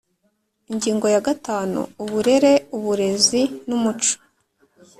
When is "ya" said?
1.13-1.21